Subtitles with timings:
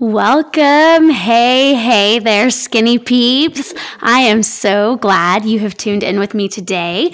[0.00, 1.10] Welcome.
[1.10, 3.74] Hey, hey there, skinny peeps.
[4.00, 7.12] I am so glad you have tuned in with me today.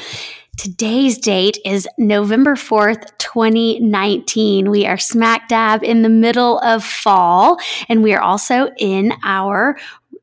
[0.59, 4.71] Today's date is November 4th, 2019.
[4.71, 7.59] We are smack dab in the middle of fall,
[7.89, 9.79] and we are also in our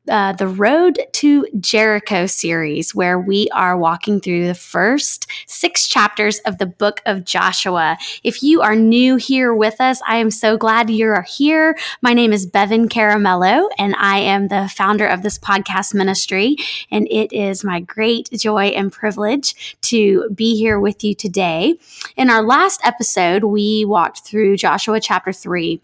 [0.08, 6.38] uh, the Road to Jericho series, where we are walking through the first six chapters
[6.40, 7.96] of the book of Joshua.
[8.24, 11.76] If you are new here with us, I am so glad you are here.
[12.00, 16.56] My name is Bevan Caramello, and I am the founder of this podcast ministry.
[16.90, 21.76] And it is my great joy and privilege to be here with you today.
[22.16, 25.80] In our last episode, we walked through Joshua chapter 3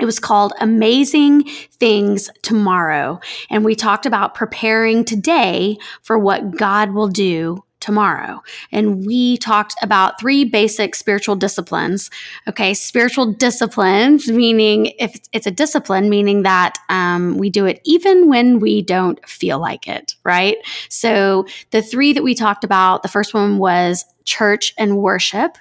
[0.00, 1.44] it was called Amazing
[1.78, 3.20] Things Tomorrow.
[3.50, 8.42] And we talked about preparing today for what God will do tomorrow.
[8.70, 12.10] And we talked about three basic spiritual disciplines.
[12.46, 18.28] Okay, spiritual disciplines, meaning if it's a discipline, meaning that um, we do it even
[18.28, 20.56] when we don't feel like it, right?
[20.88, 25.56] So the three that we talked about, the first one was church and worship.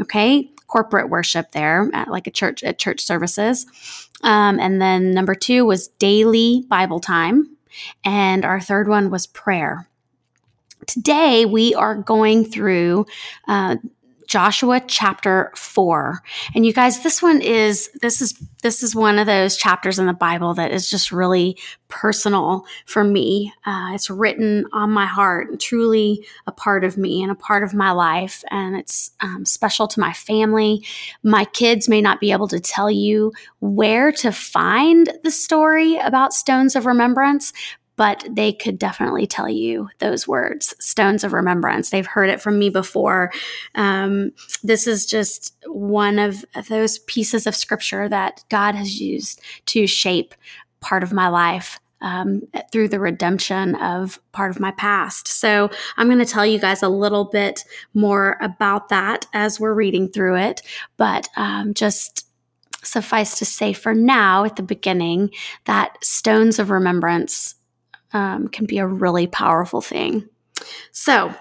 [0.00, 3.66] Okay, corporate worship there at like a church at church services.
[4.22, 7.56] Um, and then number two was daily Bible time.
[8.04, 9.88] And our third one was prayer.
[10.86, 13.06] Today we are going through
[13.48, 13.76] uh,
[14.30, 16.22] Joshua chapter 4.
[16.54, 20.06] And you guys, this one is this is this is one of those chapters in
[20.06, 23.52] the Bible that is just really personal for me.
[23.66, 27.64] Uh, it's written on my heart, and truly a part of me and a part
[27.64, 30.84] of my life, and it's um, special to my family.
[31.24, 36.32] My kids may not be able to tell you where to find the story about
[36.32, 37.52] stones of remembrance,
[38.00, 41.90] but they could definitely tell you those words stones of remembrance.
[41.90, 43.30] They've heard it from me before.
[43.74, 49.86] Um, this is just one of those pieces of scripture that God has used to
[49.86, 50.34] shape
[50.80, 51.78] part of my life.
[52.02, 55.28] Um, through the redemption of part of my past.
[55.28, 59.74] So, I'm going to tell you guys a little bit more about that as we're
[59.74, 60.62] reading through it.
[60.96, 62.26] But um, just
[62.82, 65.28] suffice to say for now, at the beginning,
[65.66, 67.56] that stones of remembrance
[68.12, 70.28] um, can be a really powerful thing.
[70.92, 71.34] So,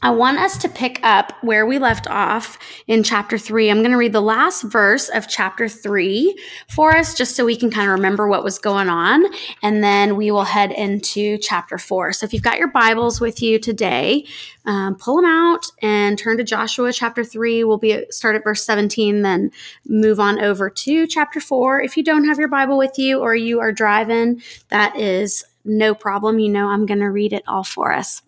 [0.00, 2.56] I want us to pick up where we left off
[2.86, 3.68] in chapter three.
[3.68, 6.38] I'm going to read the last verse of chapter three
[6.68, 9.24] for us, just so we can kind of remember what was going on.
[9.60, 12.12] And then we will head into chapter four.
[12.12, 14.24] So if you've got your Bibles with you today,
[14.66, 17.64] um, pull them out and turn to Joshua chapter three.
[17.64, 19.50] We'll be start at verse 17, then
[19.84, 21.82] move on over to chapter four.
[21.82, 25.94] If you don't have your Bible with you or you are driving, that is no
[25.94, 26.38] problem.
[26.38, 28.22] You know, I'm going to read it all for us.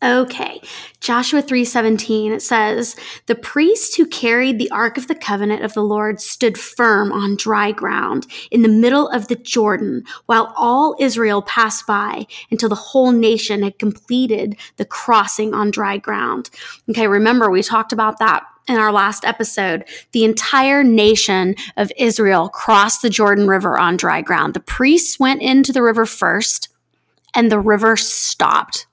[0.00, 0.60] Okay.
[1.00, 2.94] Joshua 3:17 it says,
[3.26, 7.34] "The priest who carried the ark of the covenant of the Lord stood firm on
[7.34, 12.76] dry ground in the middle of the Jordan, while all Israel passed by until the
[12.76, 16.48] whole nation had completed the crossing on dry ground."
[16.88, 22.48] Okay, remember we talked about that in our last episode, the entire nation of Israel
[22.48, 24.54] crossed the Jordan River on dry ground.
[24.54, 26.68] The priests went into the river first,
[27.34, 28.86] and the river stopped.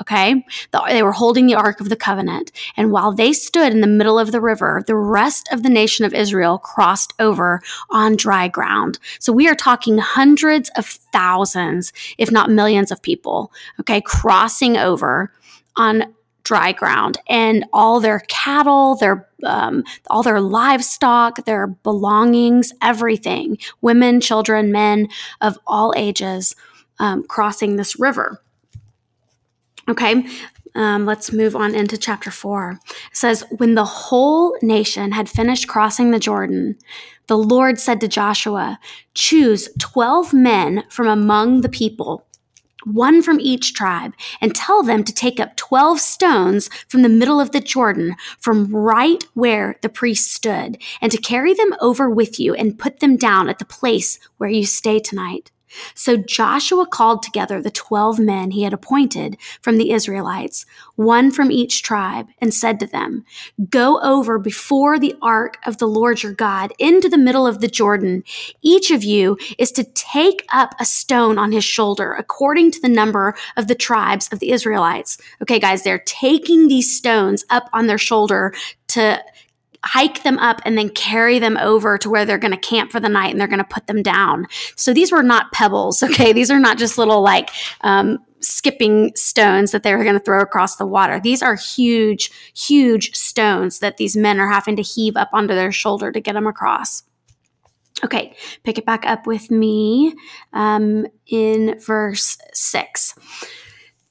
[0.00, 0.46] Okay.
[0.88, 2.52] they were holding the Ark of the Covenant.
[2.76, 6.06] And while they stood in the middle of the river, the rest of the nation
[6.06, 8.98] of Israel crossed over on dry ground.
[9.18, 15.32] So we are talking hundreds of thousands, if not millions of people, okay, crossing over
[15.76, 16.14] on
[16.50, 24.20] dry ground and all their cattle, their um, all their livestock, their belongings, everything, women,
[24.20, 25.06] children, men
[25.40, 26.56] of all ages
[26.98, 28.42] um, crossing this river.
[29.88, 30.26] Okay,
[30.74, 32.80] um, let's move on into chapter four.
[32.88, 36.76] It says, When the whole nation had finished crossing the Jordan,
[37.28, 38.80] the Lord said to Joshua,
[39.14, 42.26] Choose 12 men from among the people
[42.84, 47.40] one from each tribe, and tell them to take up 12 stones from the middle
[47.40, 52.38] of the Jordan, from right where the priest stood, and to carry them over with
[52.38, 55.50] you and put them down at the place where you stay tonight.
[55.94, 61.50] So Joshua called together the twelve men he had appointed from the Israelites, one from
[61.50, 63.24] each tribe, and said to them,
[63.68, 67.68] Go over before the ark of the Lord your God into the middle of the
[67.68, 68.24] Jordan.
[68.62, 72.88] Each of you is to take up a stone on his shoulder according to the
[72.88, 75.18] number of the tribes of the Israelites.
[75.42, 78.54] Okay, guys, they're taking these stones up on their shoulder
[78.88, 79.22] to
[79.84, 83.00] hike them up and then carry them over to where they're going to camp for
[83.00, 84.46] the night and they're going to put them down.
[84.76, 86.32] So these were not pebbles, okay?
[86.32, 87.50] These are not just little like
[87.82, 91.20] um, skipping stones that they're going to throw across the water.
[91.20, 95.72] These are huge, huge stones that these men are having to heave up onto their
[95.72, 97.02] shoulder to get them across.
[98.02, 98.34] Okay,
[98.64, 100.14] pick it back up with me
[100.54, 103.14] um, in verse 6.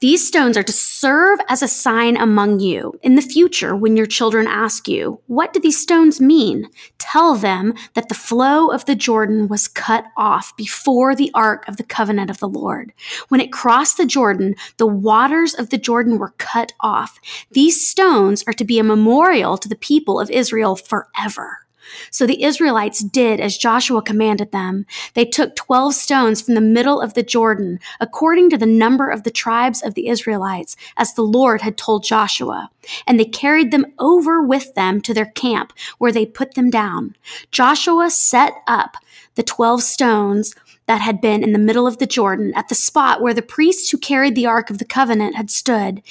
[0.02, 2.98] These stones are to serve as a sign among you.
[3.04, 6.70] In the future, when your children ask you, What do these stones mean?
[7.00, 11.76] Tell them that the flow of the Jordan was cut off before the ark of
[11.76, 12.94] the covenant of the Lord.
[13.28, 17.20] When it crossed the Jordan, the waters of the Jordan were cut off.
[17.52, 21.68] These stones are to be a memorial to the people of Israel forever.
[22.12, 24.86] So the Israelites did as Joshua commanded them.
[25.14, 29.24] They took 12 stones from the middle of the Jordan, according to the number of
[29.24, 32.70] the tribes of the Israelites, as the Lord had told Joshua.
[33.08, 37.16] And they carried them over with them to their camp, where they put them down.
[37.52, 38.96] Joshua set up
[39.36, 40.56] the 12 stones
[40.88, 43.92] that had been in the middle of the Jordan at the spot where the priests
[43.92, 46.02] who carried the Ark of the Covenant had stood.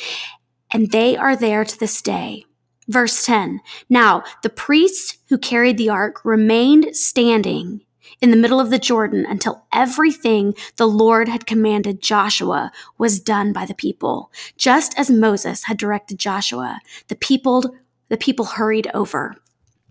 [0.70, 2.44] And they are there to this day.
[2.88, 7.82] Verse 10 Now the priests who carried the ark remained standing
[8.20, 13.52] in the middle of the Jordan until everything the Lord had commanded Joshua was done
[13.52, 16.80] by the people, just as Moses had directed Joshua.
[17.08, 17.76] The people,
[18.08, 19.36] the people hurried over.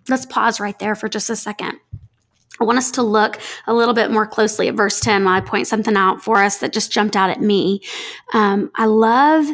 [0.09, 1.79] Let's pause right there for just a second.
[2.59, 5.41] I want us to look a little bit more closely at verse 10 while I
[5.41, 7.81] point something out for us that just jumped out at me.
[8.33, 9.45] Um, I love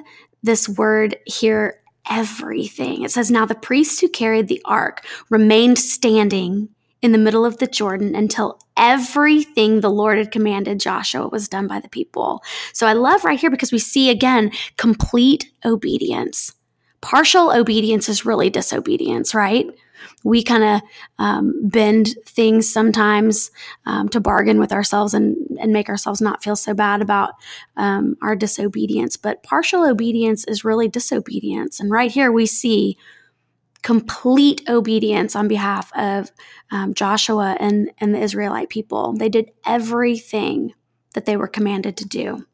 [0.42, 3.04] this word here everything.
[3.04, 6.70] It says, Now the priests who carried the ark remained standing
[7.02, 11.68] in the middle of the Jordan until everything the Lord had commanded Joshua was done
[11.68, 12.42] by the people.
[12.72, 16.54] So I love right here because we see again complete obedience.
[17.02, 19.68] Partial obedience is really disobedience, right?
[20.24, 20.82] We kind of
[21.20, 23.52] um, bend things sometimes
[23.86, 27.34] um, to bargain with ourselves and, and make ourselves not feel so bad about
[27.78, 29.18] um, our disobedience.
[29.18, 31.80] But partial obedience is really disobedience.
[31.80, 32.98] And right here we see
[33.82, 36.32] complete obedience on behalf of
[36.72, 39.14] um, Joshua and, and the Israelite people.
[39.14, 40.74] They did everything
[41.14, 42.46] that they were commanded to do.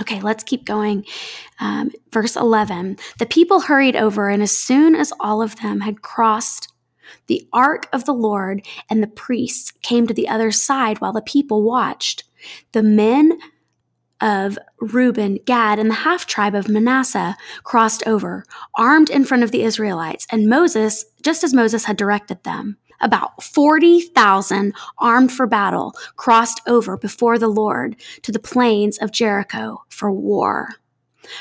[0.00, 1.04] Okay, let's keep going.
[1.60, 6.02] Um, verse 11 The people hurried over, and as soon as all of them had
[6.02, 6.72] crossed
[7.26, 11.22] the ark of the Lord and the priests came to the other side while the
[11.22, 12.24] people watched,
[12.72, 13.38] the men
[14.20, 18.44] of Reuben, Gad, and the half tribe of Manasseh crossed over,
[18.76, 23.42] armed in front of the Israelites, and Moses, just as Moses had directed them about
[23.42, 30.10] 40,000 armed for battle crossed over before the Lord to the plains of Jericho for
[30.10, 30.68] war.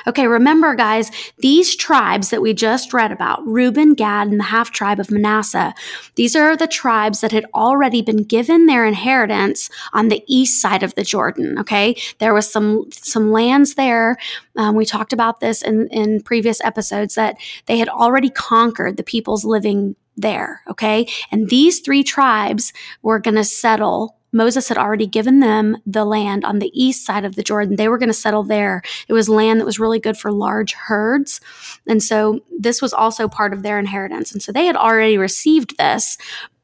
[0.07, 4.71] Okay, remember, guys, these tribes that we just read about Reuben, Gad, and the half
[4.71, 5.73] tribe of Manasseh
[6.15, 10.83] these are the tribes that had already been given their inheritance on the east side
[10.83, 11.57] of the Jordan.
[11.59, 14.17] Okay, there was some, some lands there.
[14.55, 19.03] Um, we talked about this in, in previous episodes that they had already conquered the
[19.03, 20.61] peoples living there.
[20.69, 21.07] Okay.
[21.31, 24.17] And these three tribes were going to settle.
[24.31, 27.75] Moses had already given them the land on the east side of the Jordan.
[27.75, 28.81] They were going to settle there.
[29.07, 31.41] It was land that was really good for large herds.
[31.87, 34.31] And so this was also part of their inheritance.
[34.31, 36.17] And so they had already received this,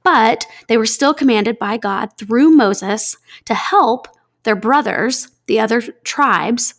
[0.04, 4.08] but they were still commanded by God through Moses to help
[4.44, 6.74] their brothers, the other tribes,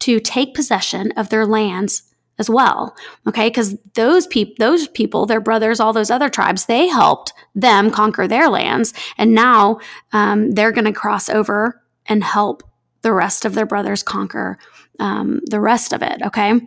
[0.00, 2.02] to take possession of their lands
[2.38, 2.96] as well.
[3.26, 7.90] Okay, because those people, those people, their brothers, all those other tribes, they helped them
[7.90, 9.78] conquer their lands, and now
[10.12, 12.62] um, they're going to cross over and help
[13.02, 14.58] the rest of their brothers conquer
[14.98, 16.22] um, the rest of it.
[16.22, 16.60] Okay.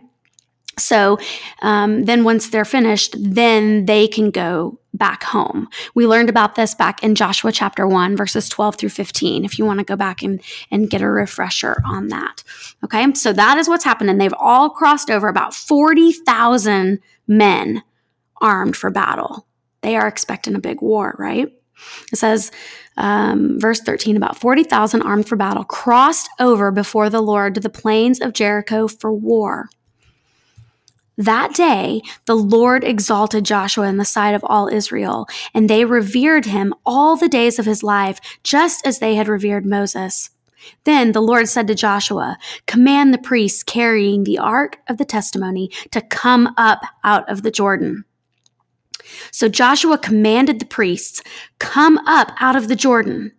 [0.78, 1.18] So
[1.62, 5.68] um, then once they're finished, then they can go back home.
[5.94, 9.64] We learned about this back in Joshua chapter 1, verses 12 through 15, if you
[9.64, 12.42] want to go back and, and get a refresher on that.
[12.84, 14.18] Okay, so that is what's happening.
[14.18, 17.82] They've all crossed over about 40,000 men
[18.40, 19.46] armed for battle.
[19.82, 21.52] They are expecting a big war, right?
[22.12, 22.50] It says,
[22.96, 27.70] um, verse 13, about 40,000 armed for battle crossed over before the Lord to the
[27.70, 29.68] plains of Jericho for war.
[31.18, 36.46] That day, the Lord exalted Joshua in the sight of all Israel, and they revered
[36.46, 40.30] him all the days of his life, just as they had revered Moses.
[40.84, 45.70] Then the Lord said to Joshua, Command the priests carrying the ark of the testimony
[45.90, 48.04] to come up out of the Jordan.
[49.32, 51.20] So Joshua commanded the priests,
[51.58, 53.32] Come up out of the Jordan.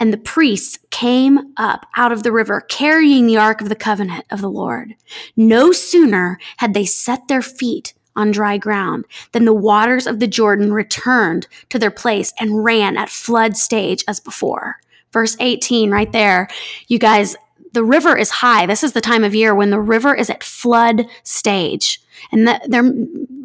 [0.00, 4.24] And the priests came up out of the river carrying the ark of the covenant
[4.30, 4.94] of the Lord.
[5.36, 10.26] No sooner had they set their feet on dry ground than the waters of the
[10.26, 14.80] Jordan returned to their place and ran at flood stage as before.
[15.12, 16.48] Verse 18, right there.
[16.88, 17.36] You guys,
[17.72, 18.66] the river is high.
[18.66, 22.00] This is the time of year when the river is at flood stage.
[22.32, 22.92] And that they're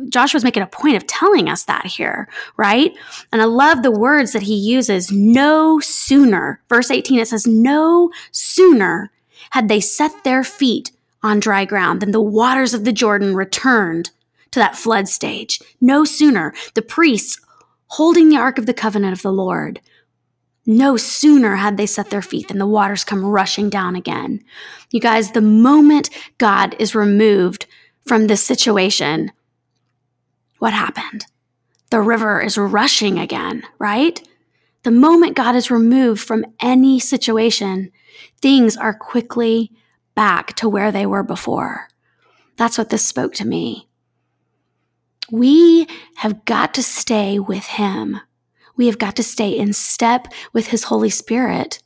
[0.09, 2.93] Joshua's making a point of telling us that here, right?
[3.31, 6.61] And I love the words that he uses no sooner.
[6.67, 9.11] Verse 18, it says, No sooner
[9.51, 14.11] had they set their feet on dry ground than the waters of the Jordan returned
[14.51, 15.61] to that flood stage.
[15.79, 17.39] No sooner the priests
[17.87, 19.81] holding the Ark of the Covenant of the Lord.
[20.65, 24.43] No sooner had they set their feet than the waters come rushing down again.
[24.91, 27.65] You guys, the moment God is removed
[28.09, 29.31] from this situation,
[30.57, 31.27] what happened?
[31.91, 34.19] The river is rushing again, right?
[34.81, 37.91] The moment God is removed from any situation,
[38.41, 39.71] things are quickly
[40.15, 41.87] back to where they were before.
[42.57, 43.87] That's what this spoke to me.
[45.31, 45.85] We
[46.15, 48.21] have got to stay with Him.
[48.75, 51.77] We have got to stay in step with His Holy Spirit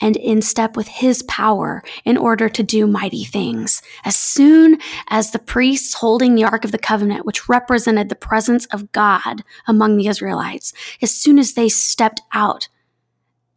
[0.00, 3.82] and in step with his power in order to do mighty things.
[4.04, 4.78] As soon
[5.08, 9.42] as the priests holding the Ark of the Covenant, which represented the presence of God
[9.66, 12.68] among the Israelites, as soon as they stepped out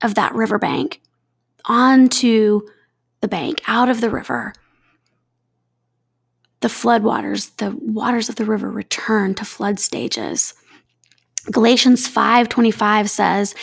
[0.02, 1.02] of that riverbank
[1.66, 2.62] onto
[3.22, 4.54] the bank, out of the river,
[6.60, 10.54] the floodwaters, the waters of the river returned to flood stages.
[11.52, 13.54] Galatians 5:25 says,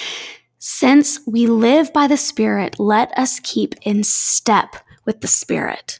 [0.60, 4.76] since we live by the Spirit, let us keep in step
[5.06, 5.98] with the Spirit.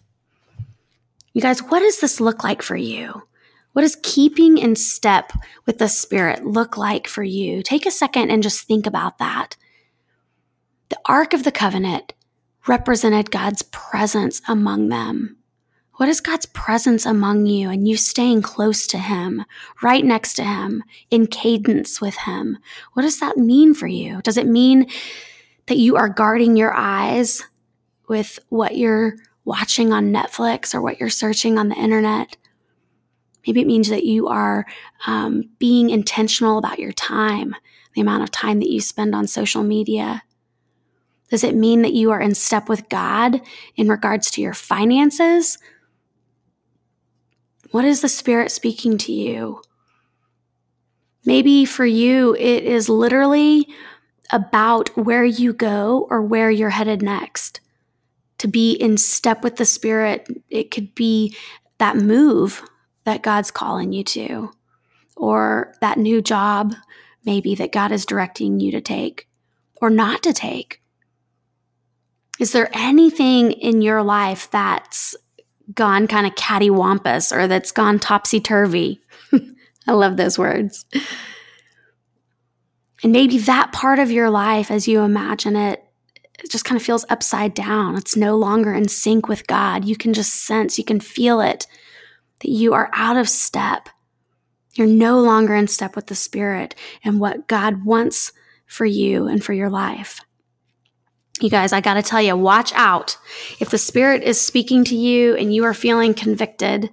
[1.32, 3.22] You guys, what does this look like for you?
[3.72, 5.32] What does keeping in step
[5.64, 7.62] with the Spirit look like for you?
[7.62, 9.56] Take a second and just think about that.
[10.90, 12.12] The Ark of the Covenant
[12.68, 15.38] represented God's presence among them.
[16.00, 19.44] What is God's presence among you and you staying close to Him,
[19.82, 22.56] right next to Him, in cadence with Him?
[22.94, 24.22] What does that mean for you?
[24.22, 24.86] Does it mean
[25.66, 27.44] that you are guarding your eyes
[28.08, 32.34] with what you're watching on Netflix or what you're searching on the internet?
[33.46, 34.64] Maybe it means that you are
[35.06, 37.54] um, being intentional about your time,
[37.94, 40.22] the amount of time that you spend on social media.
[41.28, 43.42] Does it mean that you are in step with God
[43.76, 45.58] in regards to your finances?
[47.70, 49.62] What is the Spirit speaking to you?
[51.24, 53.68] Maybe for you, it is literally
[54.32, 57.60] about where you go or where you're headed next.
[58.38, 61.36] To be in step with the Spirit, it could be
[61.78, 62.62] that move
[63.04, 64.50] that God's calling you to,
[65.16, 66.74] or that new job,
[67.24, 69.28] maybe that God is directing you to take
[69.76, 70.80] or not to take.
[72.38, 75.14] Is there anything in your life that's
[75.74, 79.00] gone kind of cattywampus or that's gone topsy turvy.
[79.86, 80.84] I love those words.
[83.02, 85.82] And maybe that part of your life, as you imagine it,
[86.42, 87.96] it just kind of feels upside down.
[87.96, 89.84] It's no longer in sync with God.
[89.84, 91.66] You can just sense, you can feel it
[92.40, 93.88] that you are out of step.
[94.74, 96.74] You're no longer in step with the Spirit
[97.04, 98.32] and what God wants
[98.66, 100.20] for you and for your life.
[101.40, 103.16] You guys, I got to tell you, watch out.
[103.60, 106.90] If the Spirit is speaking to you and you are feeling convicted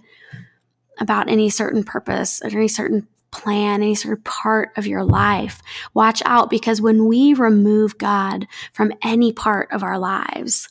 [1.00, 5.62] about any certain purpose or any certain plan, any certain part of your life,
[5.94, 10.70] watch out because when we remove God from any part of our lives,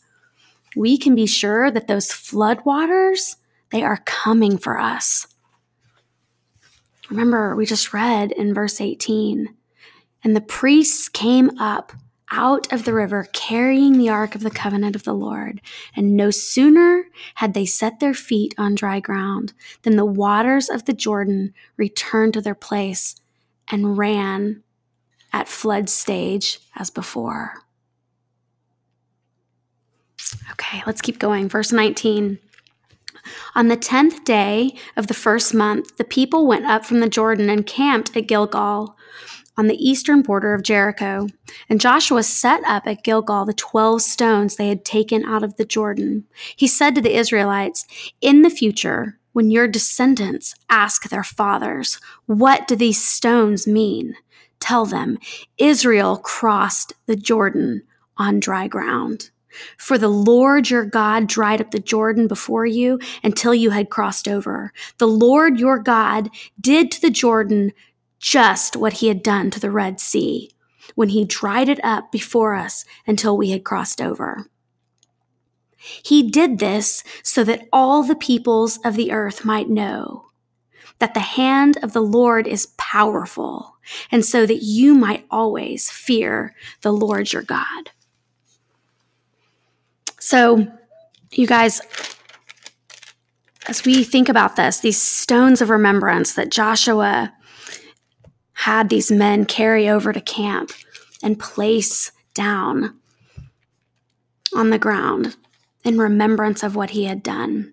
[0.75, 3.37] we can be sure that those floodwaters,
[3.71, 5.26] they are coming for us.
[7.11, 9.54] Remember, we just read in verse 18,
[10.25, 11.92] and the priests came up
[12.30, 15.61] out of the river carrying the ark of the covenant of the Lord.
[15.95, 17.04] And no sooner
[17.37, 19.52] had they set their feet on dry ground
[19.83, 23.16] than the waters of the Jordan returned to their place
[23.68, 24.62] and ran
[25.33, 27.54] at flood stage as before.
[30.52, 31.49] Okay, let's keep going.
[31.49, 32.38] Verse 19.
[33.54, 37.50] On the tenth day of the first month, the people went up from the Jordan
[37.50, 38.97] and camped at Gilgal
[39.56, 41.28] on the eastern border of Jericho.
[41.68, 45.64] And Joshua set up at Gilgal the 12 stones they had taken out of the
[45.64, 46.25] Jordan.
[46.56, 47.86] He said to the Israelites,
[48.20, 54.14] In the future, when your descendants ask their fathers, What do these stones mean?
[54.60, 55.18] Tell them,
[55.58, 57.82] Israel crossed the Jordan
[58.16, 59.30] on dry ground.
[59.78, 64.28] For the Lord your God dried up the Jordan before you until you had crossed
[64.28, 64.72] over.
[64.98, 66.28] The Lord your God
[66.60, 67.72] did to the Jordan
[68.18, 70.50] just what he had done to the Red Sea
[70.94, 74.49] when he dried it up before us until we had crossed over.
[75.76, 80.26] He did this so that all the peoples of the earth might know
[80.99, 83.76] that the hand of the Lord is powerful,
[84.11, 87.90] and so that you might always fear the Lord your God.
[90.18, 90.66] So,
[91.32, 91.80] you guys,
[93.68, 97.32] as we think about this, these stones of remembrance that Joshua
[98.66, 100.73] had these men carry over to camp
[101.23, 102.99] and place down
[104.56, 105.37] on the ground
[105.85, 107.73] in remembrance of what he had done.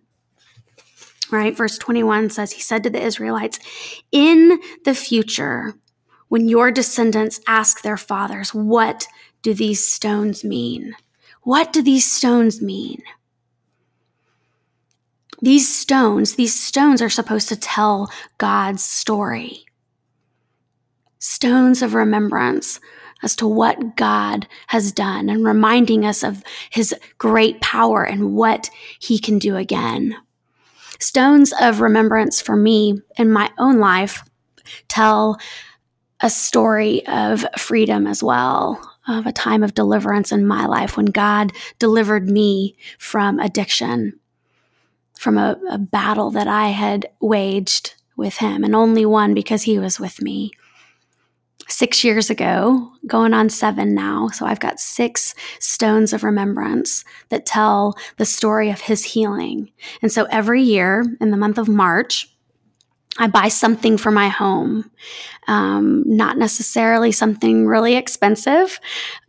[1.32, 1.58] Right?
[1.58, 3.58] Verse 21 says, He said to the Israelites,
[4.12, 5.74] In the future,
[6.28, 9.08] when your descendants ask their fathers, What
[9.42, 10.94] do these stones mean?
[11.42, 13.02] What do these stones mean?
[15.42, 19.66] These stones, these stones are supposed to tell God's story.
[21.24, 22.82] Stones of remembrance
[23.24, 28.70] as to what God has done and reminding us of his great power and what
[29.00, 30.18] he can do again.
[31.00, 34.22] Stones of remembrance for me in my own life
[34.90, 35.40] tell
[36.20, 41.06] a story of freedom as well, of a time of deliverance in my life when
[41.06, 44.20] God delivered me from addiction,
[45.18, 49.80] from a, a battle that I had waged with Him, and only one because He
[49.80, 50.52] was with me
[51.68, 54.30] six years ago, going on seven now.
[54.30, 59.72] So I've got six stones of remembrance that tell the story of his healing.
[60.02, 62.30] And so every year in the month of March,
[63.18, 64.90] I buy something for my home,
[65.48, 68.80] um, not necessarily something really expensive.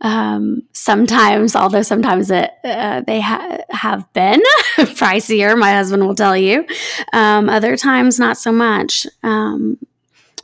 [0.01, 4.41] Um, sometimes, although sometimes it, uh, they ha- have been
[4.77, 6.65] pricier, my husband will tell you.
[7.13, 9.05] Um, other times, not so much.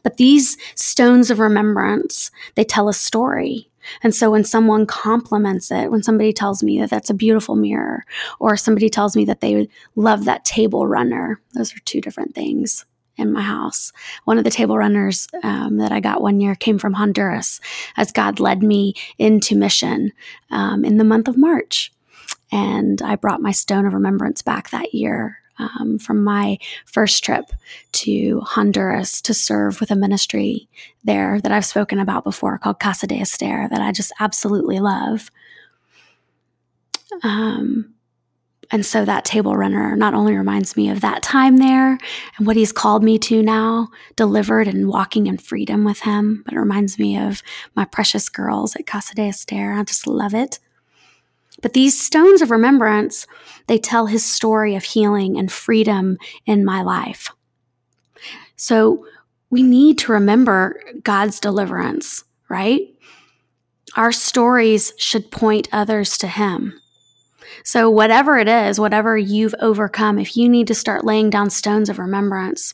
[0.03, 3.70] But these stones of remembrance, they tell a story.
[4.03, 8.03] And so when someone compliments it, when somebody tells me that that's a beautiful mirror,
[8.39, 12.86] or somebody tells me that they love that table runner, those are two different things
[13.17, 13.91] in my house.
[14.25, 17.60] One of the table runners um, that I got one year came from Honduras
[17.98, 20.12] as God led me into mission
[20.50, 21.91] um, in the month of March.
[22.51, 25.41] And I brought my stone of remembrance back that year
[25.80, 27.51] um, from my first trip
[27.94, 30.68] to Honduras to serve with a ministry
[31.03, 35.32] there that I've spoken about before called Casa de Ester that I just absolutely love.
[37.24, 37.94] Um,
[38.72, 41.98] and so that table runner not only reminds me of that time there
[42.38, 46.53] and what he's called me to now, delivered and walking in freedom with him, but
[46.53, 47.44] it reminds me of
[47.75, 49.74] my precious girls at Casa de Ester.
[49.74, 50.59] I just love it.
[51.62, 53.28] But these stones of remembrance,
[53.68, 57.30] they tell his story of healing and freedom in my life.
[58.56, 59.06] So
[59.50, 62.82] we need to remember God's deliverance, right?
[63.96, 66.80] Our stories should point others to him.
[67.64, 71.90] So, whatever it is, whatever you've overcome, if you need to start laying down stones
[71.90, 72.74] of remembrance,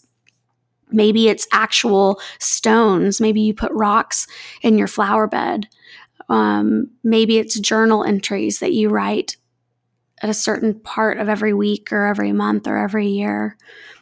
[0.92, 3.20] maybe it's actual stones.
[3.20, 4.28] Maybe you put rocks
[4.62, 5.68] in your flower bed.
[6.30, 9.38] Um, maybe it's journal entries that you write
[10.22, 13.58] at a certain part of every week or every month or every year.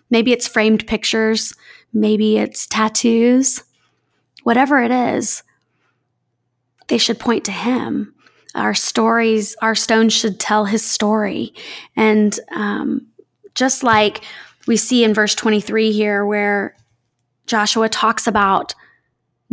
[0.09, 1.53] Maybe it's framed pictures.
[1.93, 3.63] Maybe it's tattoos.
[4.43, 5.43] Whatever it is,
[6.87, 8.13] they should point to Him.
[8.53, 11.53] Our stories, our stones should tell His story.
[11.95, 13.07] And um,
[13.55, 14.23] just like
[14.67, 16.75] we see in verse 23 here, where
[17.47, 18.73] Joshua talks about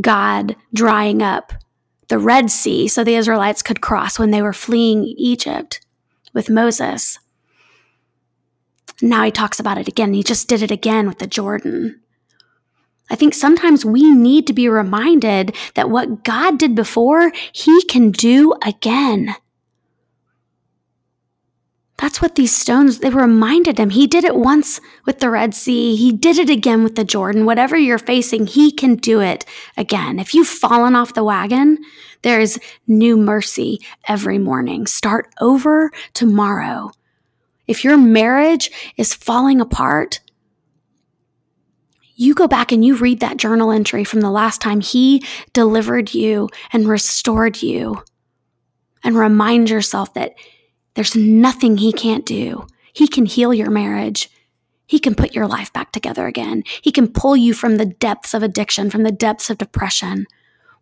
[0.01, 1.53] God drying up
[2.13, 5.81] the Red Sea so the Israelites could cross when they were fleeing Egypt
[6.35, 7.19] with Moses.
[9.01, 10.13] Now he talks about it again.
[10.13, 12.03] He just did it again with the Jordan.
[13.09, 18.11] I think sometimes we need to be reminded that what God did before, he can
[18.11, 19.35] do again.
[22.03, 23.91] That's what these stones, they reminded him.
[23.91, 25.95] He did it once with the Red Sea.
[25.95, 27.47] He did it again with the Jordan.
[27.47, 29.45] Whatever you're facing, he can do it
[29.77, 30.19] again.
[30.19, 31.79] If you've fallen off the wagon,
[32.23, 34.89] there is new mercy every morning.
[34.89, 36.91] Start over tomorrow.
[37.69, 40.19] If your marriage is falling apart,
[42.17, 46.13] you go back and you read that journal entry from the last time he delivered
[46.13, 48.03] you and restored you
[49.05, 50.35] and remind yourself that
[50.95, 52.67] there's nothing he can't do.
[52.93, 54.31] He can heal your marriage.
[54.87, 56.65] He can put your life back together again.
[56.83, 60.27] He can pull you from the depths of addiction, from the depths of depression,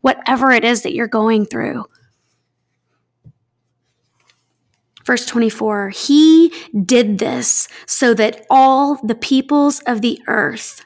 [0.00, 1.84] whatever it is that you're going through.
[5.04, 6.52] Verse 24, He
[6.84, 10.84] did this so that all the peoples of the earth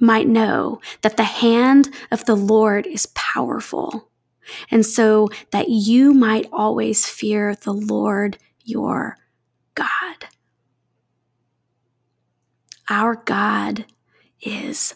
[0.00, 4.07] might know that the hand of the Lord is powerful
[4.70, 9.16] and so that you might always fear the Lord your
[9.74, 10.26] God.
[12.88, 13.84] Our God
[14.40, 14.94] is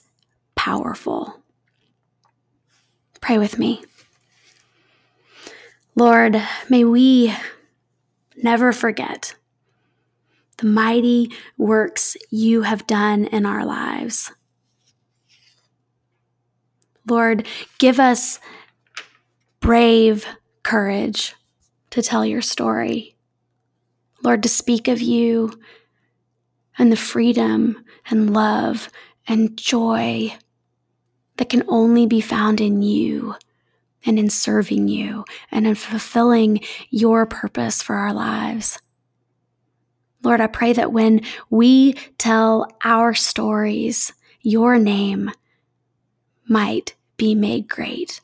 [0.55, 1.43] powerful.
[3.21, 3.83] Pray with me.
[5.95, 7.35] Lord, may we
[8.43, 9.35] never forget
[10.59, 14.33] the mighty works you have done in our lives.
[17.07, 17.47] Lord,
[17.79, 18.39] give us
[19.63, 20.27] brave
[20.65, 21.37] courage
[21.91, 23.15] to tell your story.
[24.25, 25.53] Lord, to speak of you
[26.77, 28.91] and the freedom and love
[29.29, 30.35] and joy
[31.37, 33.37] that can only be found in you
[34.05, 36.59] and in serving you and in fulfilling
[36.91, 38.81] your purpose for our lives.
[40.25, 41.21] Lord, I pray that when
[41.51, 45.31] we tell our stories, your name
[46.49, 48.21] might be made great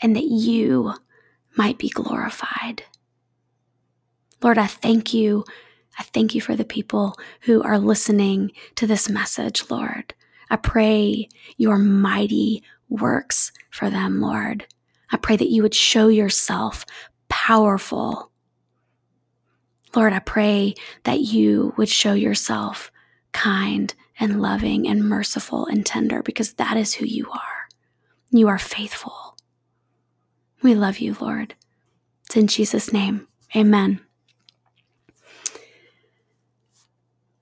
[0.00, 0.94] and that you
[1.56, 2.84] might be glorified.
[4.42, 5.44] Lord, I thank you.
[5.98, 10.14] I thank you for the people who are listening to this message, Lord.
[10.48, 14.66] I pray your mighty works for them, Lord.
[15.12, 16.86] I pray that you would show yourself
[17.28, 18.30] powerful.
[19.94, 22.90] Lord, I pray that you would show yourself
[23.32, 27.68] kind and loving and merciful and tender because that is who you are.
[28.30, 29.29] You are faithful.
[30.62, 31.54] We love you, Lord.
[32.26, 33.26] It's in Jesus' name.
[33.56, 34.00] Amen.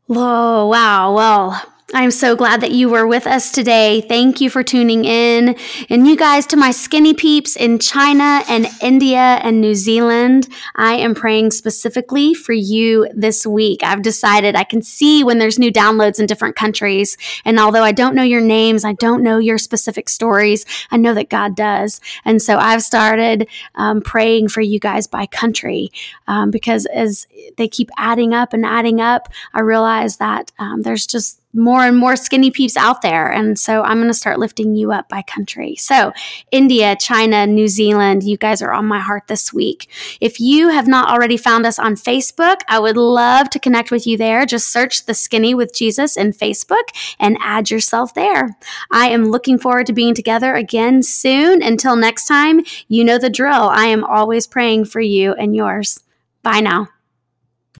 [0.08, 1.12] Oh, wow.
[1.14, 1.62] Well,
[1.94, 4.02] I'm so glad that you were with us today.
[4.02, 5.56] Thank you for tuning in.
[5.88, 10.96] And you guys, to my skinny peeps in China and India and New Zealand, I
[10.96, 13.80] am praying specifically for you this week.
[13.82, 17.16] I've decided I can see when there's new downloads in different countries.
[17.46, 21.14] And although I don't know your names, I don't know your specific stories, I know
[21.14, 22.02] that God does.
[22.22, 25.90] And so I've started um, praying for you guys by country
[26.26, 31.06] um, because as they keep adding up and adding up, I realize that um, there's
[31.06, 33.30] just more and more skinny peeps out there.
[33.30, 35.74] And so I'm going to start lifting you up by country.
[35.76, 36.12] So,
[36.50, 39.90] India, China, New Zealand, you guys are on my heart this week.
[40.20, 44.06] If you have not already found us on Facebook, I would love to connect with
[44.06, 44.46] you there.
[44.46, 48.56] Just search the Skinny with Jesus in Facebook and add yourself there.
[48.90, 51.62] I am looking forward to being together again soon.
[51.62, 53.68] Until next time, you know the drill.
[53.68, 56.00] I am always praying for you and yours.
[56.42, 56.88] Bye now.